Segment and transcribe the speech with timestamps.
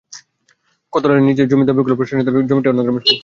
[0.93, 3.19] কদর আলী নিজের জমি দাবি করলেও গ্রামবাসীর দাবি, জমিটি গ্রামের কবরস্থানের জন্য।